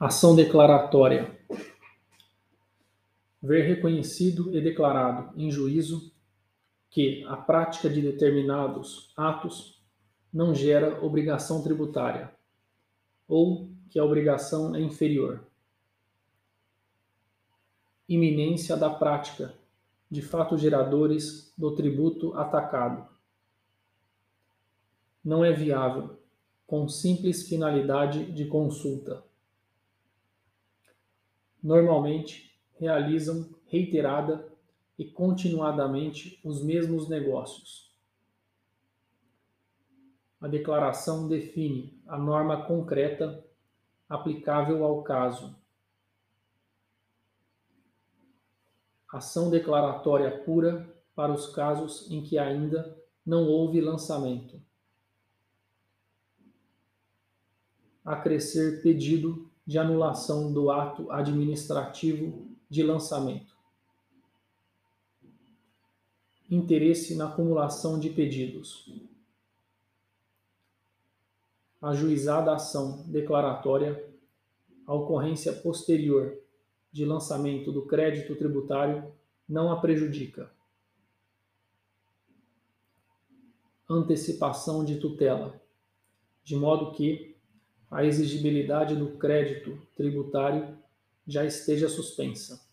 [0.00, 1.36] Ação declaratória.
[3.42, 6.12] Ver reconhecido e declarado em juízo
[6.88, 9.82] que a prática de determinados atos
[10.32, 12.32] não gera obrigação tributária
[13.26, 15.44] ou que a obrigação é inferior.
[18.08, 19.52] Iminência da prática
[20.08, 23.04] de fatos geradores do tributo atacado.
[25.24, 26.16] Não é viável,
[26.68, 29.26] com simples finalidade de consulta
[31.62, 34.46] normalmente realizam reiterada
[34.98, 37.88] e continuadamente os mesmos negócios.
[40.40, 43.44] A declaração define a norma concreta
[44.08, 45.56] aplicável ao caso.
[49.12, 54.62] Ação declaratória pura para os casos em que ainda não houve lançamento.
[58.04, 63.54] Acrescer pedido de anulação do ato administrativo de lançamento.
[66.50, 68.90] Interesse na acumulação de pedidos.
[71.82, 74.10] Ajuizada ação declaratória,
[74.86, 76.40] a ocorrência posterior
[76.90, 79.12] de lançamento do crédito tributário
[79.46, 80.50] não a prejudica.
[83.86, 85.60] Antecipação de tutela,
[86.42, 87.27] de modo que
[87.90, 90.76] a exigibilidade do crédito tributário
[91.26, 92.66] já esteja suspensa.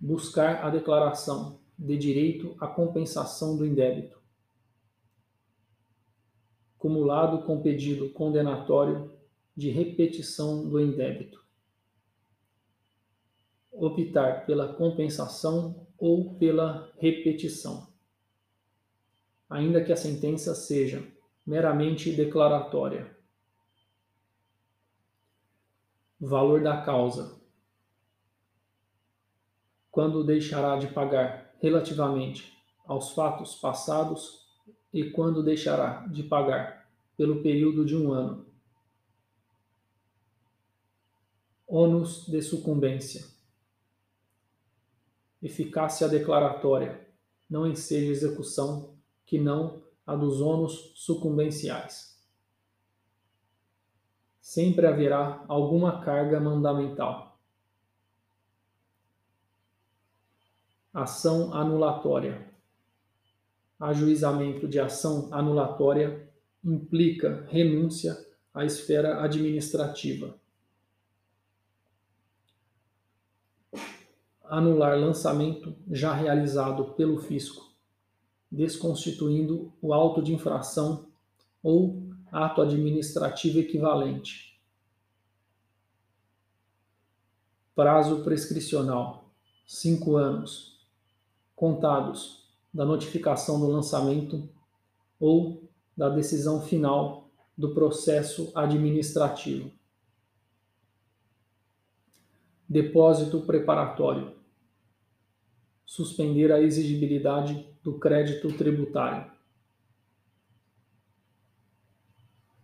[0.00, 4.20] Buscar a declaração de direito à compensação do indébito.
[6.78, 9.12] Cumulado com pedido condenatório
[9.56, 11.42] de repetição do indébito.
[13.70, 17.92] Optar pela compensação ou pela repetição.
[19.48, 21.06] Ainda que a sentença seja
[21.46, 23.16] meramente declaratória.
[26.20, 27.40] Valor da causa.
[29.90, 32.56] Quando deixará de pagar relativamente
[32.86, 34.46] aos fatos passados
[34.92, 38.46] e quando deixará de pagar pelo período de um ano.
[41.66, 43.26] Ônus de sucumbência.
[45.42, 47.08] Eficácia declaratória.
[47.48, 48.94] Não enseja execução
[49.26, 52.20] que não a dos ônus sucumbenciais.
[54.40, 57.38] Sempre haverá alguma carga mandamental.
[60.92, 62.50] Ação anulatória.
[63.78, 66.28] Ajuizamento de ação anulatória
[66.62, 68.16] implica renúncia
[68.52, 70.38] à esfera administrativa.
[74.44, 77.71] Anular lançamento já realizado pelo fisco
[78.52, 81.08] desconstituindo o auto de infração
[81.62, 84.60] ou ato administrativo equivalente.
[87.74, 89.32] Prazo prescricional:
[89.66, 90.86] cinco anos,
[91.56, 94.46] contados da notificação do lançamento
[95.18, 99.72] ou da decisão final do processo administrativo.
[102.68, 104.36] Depósito preparatório:
[105.86, 109.30] suspender a exigibilidade do crédito tributário.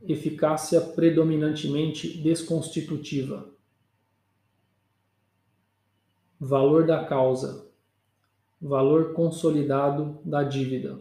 [0.00, 3.50] Eficácia predominantemente desconstitutiva.
[6.38, 7.68] Valor da causa.
[8.60, 11.00] Valor consolidado da dívida.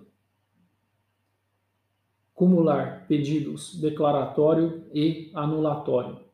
[2.33, 6.25] Cumular pedidos declaratório e anulatório.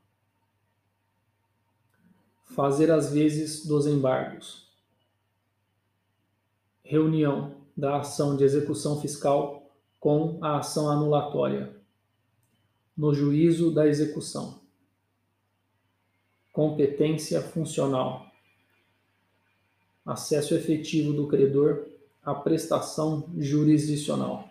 [2.45, 4.71] Fazer as vezes dos embargos.
[6.83, 9.63] Reunião da ação de execução fiscal
[9.99, 11.75] com a ação anulatória,
[12.95, 14.61] no juízo da execução.
[16.51, 18.27] Competência funcional.
[20.05, 21.87] Acesso efetivo do credor
[22.21, 24.49] à prestação jurisdicional.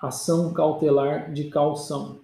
[0.00, 2.20] Ação cautelar de calção.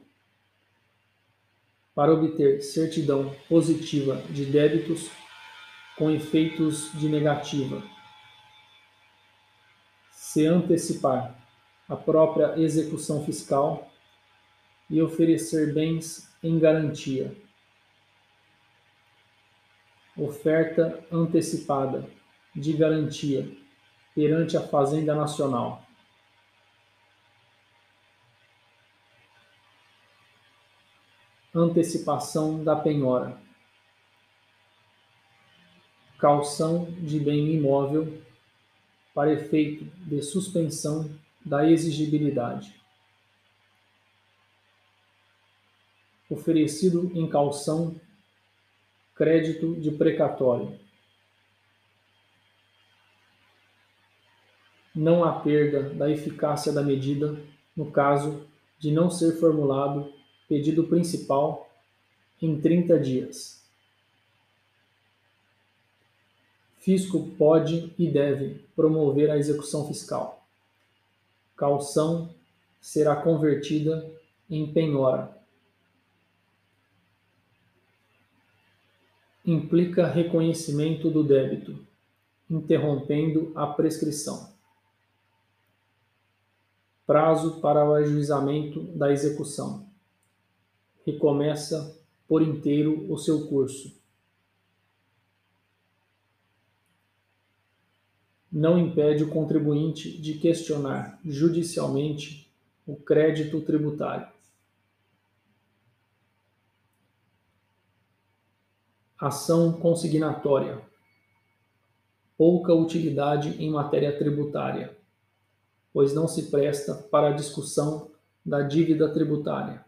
[1.94, 5.10] Para obter certidão positiva de débitos
[5.96, 7.82] com efeitos de negativa.
[10.10, 11.34] Se antecipar
[11.88, 13.90] a própria execução fiscal
[14.90, 17.34] e oferecer bens em garantia.
[20.16, 22.08] Oferta antecipada
[22.54, 23.50] de garantia
[24.14, 25.82] perante a Fazenda Nacional.
[31.54, 33.45] Antecipação da penhora
[36.18, 38.20] calção de bem imóvel
[39.14, 41.10] para efeito de suspensão
[41.44, 42.76] da exigibilidade.
[46.28, 47.94] oferecido em calção,
[49.14, 50.78] crédito de precatório.
[54.94, 57.38] Não há perda da eficácia da medida
[57.76, 58.46] no caso
[58.78, 60.12] de não ser formulado
[60.48, 61.70] pedido principal
[62.40, 63.65] em 30 dias.
[66.86, 70.46] Fisco pode e deve promover a execução fiscal.
[71.56, 72.32] Calção
[72.80, 74.08] será convertida
[74.48, 75.36] em penhora.
[79.44, 81.76] Implica reconhecimento do débito,
[82.48, 84.54] interrompendo a prescrição.
[87.04, 89.88] Prazo para o ajuizamento da execução.
[91.04, 91.98] Recomeça
[92.28, 93.95] por inteiro o seu curso.
[98.58, 102.50] Não impede o contribuinte de questionar judicialmente
[102.86, 104.26] o crédito tributário.
[109.18, 110.80] Ação consignatória.
[112.34, 114.96] Pouca utilidade em matéria tributária,
[115.92, 118.10] pois não se presta para a discussão
[118.42, 119.84] da dívida tributária.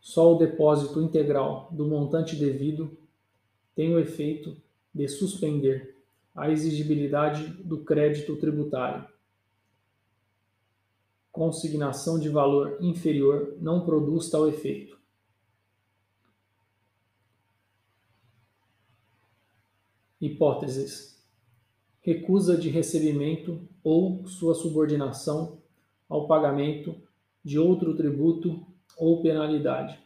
[0.00, 2.98] Só o depósito integral do montante devido
[3.72, 4.60] tem o efeito
[4.92, 5.96] de suspender
[6.38, 9.06] a exigibilidade do crédito tributário
[11.38, 14.98] consignação de valor inferior não produz tal efeito.
[20.20, 21.24] Hipóteses:
[22.00, 25.62] recusa de recebimento ou sua subordinação
[26.08, 27.00] ao pagamento
[27.44, 29.96] de outro tributo ou penalidade,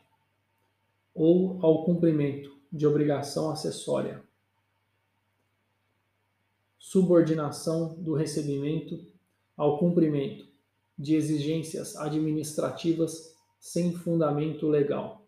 [1.14, 4.22] ou ao cumprimento de obrigação acessória.
[6.92, 9.02] Subordinação do recebimento
[9.56, 10.46] ao cumprimento
[10.98, 15.26] de exigências administrativas sem fundamento legal.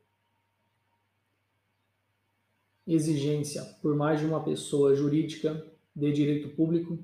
[2.87, 5.67] Exigência por mais de uma pessoa jurídica
[5.97, 6.99] de direito público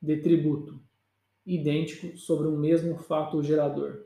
[0.00, 0.80] de tributo
[1.44, 4.04] idêntico sobre um mesmo fato gerador.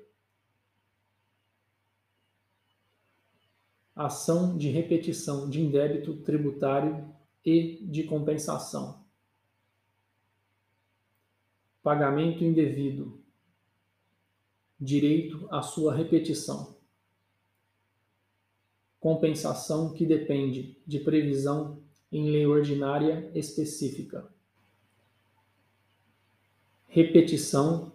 [3.95, 7.07] Ação de repetição de indébito tributário
[7.45, 9.00] e de compensação.
[11.83, 13.21] Pagamento indevido
[14.81, 16.77] direito à sua repetição.
[18.99, 24.27] Compensação que depende de previsão em lei ordinária específica.
[26.87, 27.93] Repetição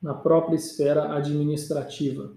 [0.00, 2.34] na própria esfera administrativa.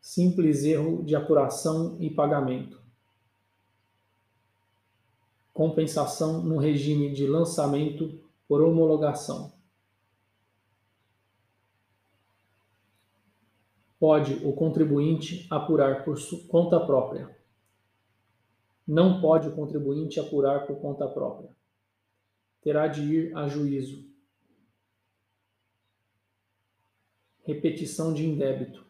[0.00, 2.80] Simples erro de apuração e pagamento.
[5.52, 9.56] Compensação no regime de lançamento por homologação.
[13.98, 16.16] pode o contribuinte apurar por
[16.48, 17.34] conta própria.
[18.86, 21.50] Não pode o contribuinte apurar por conta própria.
[22.60, 24.08] Terá de ir a juízo.
[27.42, 28.84] Repetição de indébito.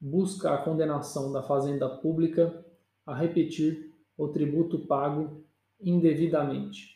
[0.00, 2.64] Busca a condenação da fazenda pública
[3.06, 5.44] a repetir o tributo pago
[5.80, 6.93] indevidamente.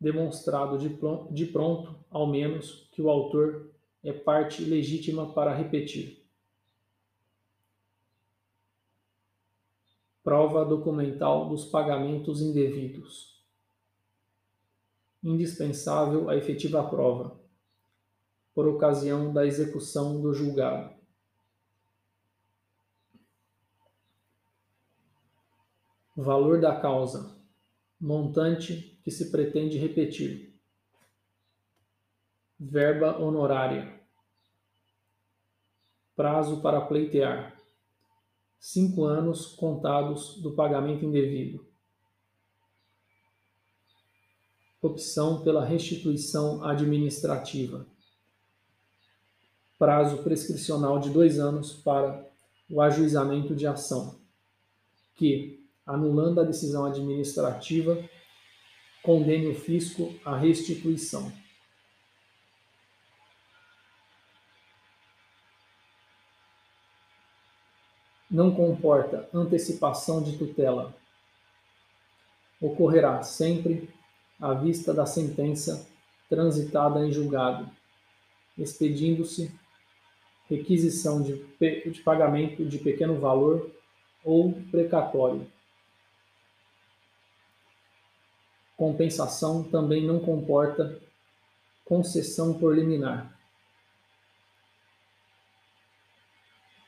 [0.00, 3.70] Demonstrado de pronto, ao menos, que o autor
[4.02, 6.24] é parte legítima para repetir.
[10.24, 13.44] Prova documental dos pagamentos indevidos.
[15.22, 17.38] Indispensável a efetiva prova,
[18.54, 20.98] por ocasião da execução do julgado.
[26.16, 27.39] Valor da causa
[28.00, 30.58] montante que se pretende repetir.
[32.58, 34.00] Verba honorária.
[36.16, 37.58] Prazo para pleitear.
[38.58, 41.66] Cinco anos contados do pagamento indevido.
[44.82, 47.86] Opção pela restituição administrativa.
[49.78, 52.30] Prazo prescricional de dois anos para
[52.70, 54.20] o ajuizamento de ação,
[55.16, 55.59] que,
[55.90, 57.98] anulando a decisão administrativa,
[59.02, 61.32] condene o fisco à restituição.
[68.30, 70.94] Não comporta antecipação de tutela.
[72.60, 73.90] Ocorrerá sempre
[74.40, 75.88] à vista da sentença
[76.28, 77.68] transitada em julgado,
[78.56, 79.52] expedindo-se
[80.48, 83.68] requisição de, de pagamento de pequeno valor
[84.22, 85.50] ou precatório
[88.80, 90.98] Compensação também não comporta
[91.84, 93.38] concessão por liminar.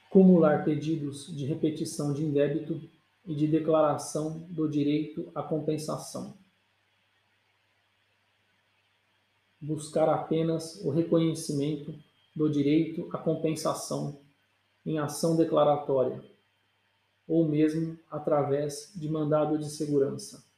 [0.09, 2.81] Cumular pedidos de repetição de indébito
[3.27, 6.35] e de declaração do direito à compensação.
[9.61, 11.95] Buscar apenas o reconhecimento
[12.35, 14.19] do direito à compensação
[14.87, 16.25] em ação declaratória,
[17.29, 20.51] ou mesmo através de mandado de segurança.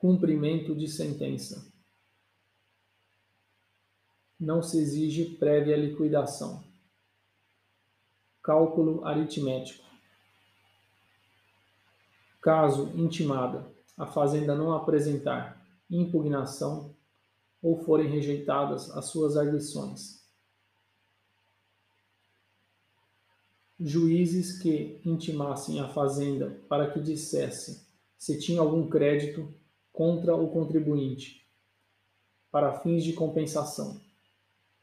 [0.00, 1.70] Cumprimento de sentença.
[4.40, 6.64] Não se exige prévia liquidação.
[8.42, 9.84] Cálculo aritmético.
[12.40, 16.96] Caso intimada, a fazenda não apresentar impugnação
[17.60, 20.24] ou forem rejeitadas as suas arguições.
[23.78, 29.60] Juízes que intimassem a fazenda para que dissesse se tinha algum crédito
[30.00, 31.46] contra o contribuinte,
[32.50, 34.00] para fins de compensação,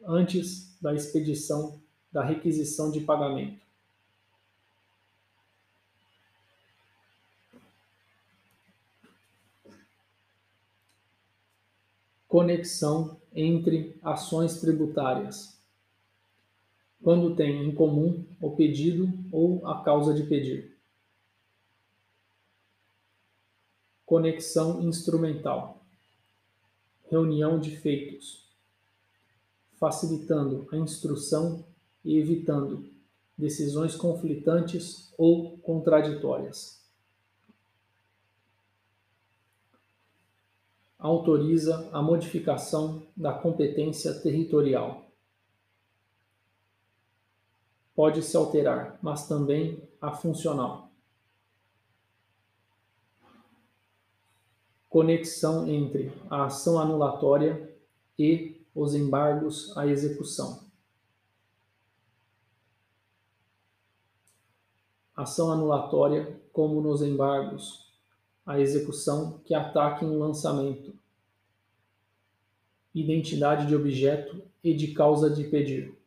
[0.06, 1.82] antes da expedição
[2.12, 3.66] da requisição de pagamento.
[12.28, 15.60] conexão entre ações tributárias,
[17.02, 20.77] quando tem em comum o pedido ou a causa de pedir.
[24.08, 25.86] Conexão instrumental,
[27.12, 28.48] reunião de feitos,
[29.80, 31.64] facilitando a instrução
[32.04, 32.90] e evitando
[33.38, 36.78] decisões conflitantes ou contraditórias.
[40.98, 45.06] autoriza a modificação da competência territorial.
[47.96, 50.87] Pode-se alterar, mas também a funcional.
[54.90, 57.76] Conexão entre a ação anulatória
[58.18, 60.66] e os embargos à execução.
[65.16, 67.92] Ação anulatória, como nos embargos,
[68.46, 70.94] a execução que ataque um lançamento,
[72.94, 75.98] identidade de objeto e de causa de pedir,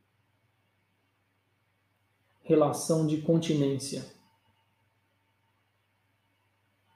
[2.43, 4.05] relação de continência,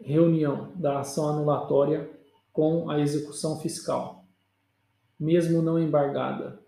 [0.04, 2.11] reunião da ação anulatória
[2.52, 4.26] com a execução fiscal,
[5.18, 6.62] mesmo não embargada,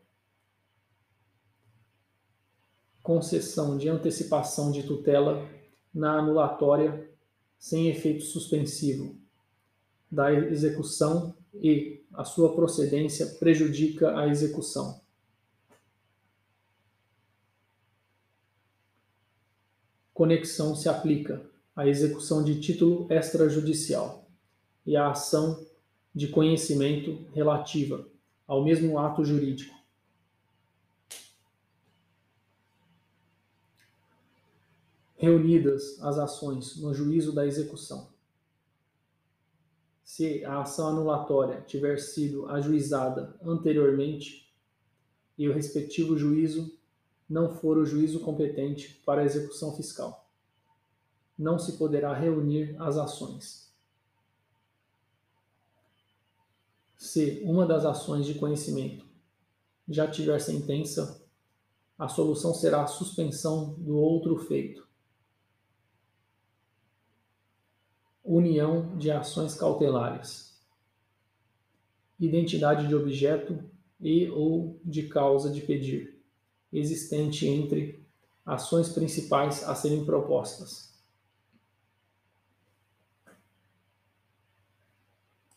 [3.03, 5.47] concessão de antecipação de tutela
[5.95, 7.09] na anulatória
[7.59, 9.17] sem efeito suspensivo
[10.11, 15.01] da execução e a sua procedência prejudica a execução.
[20.13, 21.45] Conexão se aplica
[21.77, 24.27] à execução de título extrajudicial
[24.85, 25.65] e à ação
[26.15, 28.09] de conhecimento relativa
[28.49, 29.77] ao mesmo ato jurídico.
[35.17, 38.09] reunidas as ações no juízo da execução.
[40.05, 44.55] Se a ação anulatória tiver sido ajuizada anteriormente
[45.37, 46.71] e o respectivo juízo
[47.29, 50.26] não for o juízo competente para a execução fiscal,
[51.39, 53.73] não se poderá reunir as ações.
[56.97, 59.05] Se uma das ações de conhecimento
[59.89, 61.23] já tiver sentença,
[61.99, 64.87] a solução será a suspensão do outro feito
[68.27, 70.61] união de ações cautelares,
[72.19, 73.63] identidade de objeto
[74.01, 76.21] e ou de causa de pedir,
[76.73, 78.05] existente entre
[78.45, 80.96] ações principais a serem propostas.